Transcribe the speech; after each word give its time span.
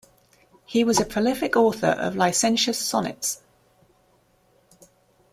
He 0.65 0.83
was 0.83 0.99
a 0.99 1.05
prolific 1.05 1.55
author 1.55 1.85
of 1.99 2.15
licentious 2.15 2.79
sonnets. 2.79 3.43